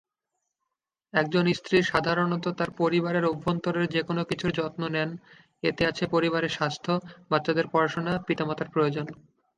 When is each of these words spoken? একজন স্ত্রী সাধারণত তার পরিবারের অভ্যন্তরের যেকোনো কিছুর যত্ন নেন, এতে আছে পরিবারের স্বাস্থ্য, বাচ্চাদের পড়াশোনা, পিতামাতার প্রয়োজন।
একজন 1.13 1.45
স্ত্রী 1.53 1.77
সাধারণত 1.83 2.45
তার 2.59 2.69
পরিবারের 2.77 3.25
অভ্যন্তরের 3.25 3.85
যেকোনো 3.87 4.21
কিছুর 4.25 4.51
যত্ন 4.51 4.81
নেন, 4.87 5.09
এতে 5.63 5.83
আছে 5.87 6.03
পরিবারের 6.07 6.55
স্বাস্থ্য, 6.57 6.91
বাচ্চাদের 7.31 7.65
পড়াশোনা, 7.67 8.13
পিতামাতার 8.27 8.71
প্রয়োজন। 8.73 9.05